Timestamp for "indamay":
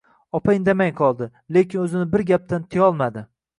0.59-0.93